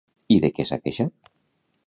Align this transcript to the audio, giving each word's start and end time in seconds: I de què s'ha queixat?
I 0.35 0.37
de 0.45 0.49
què 0.55 0.65
s'ha 0.69 0.79
queixat? 0.87 1.31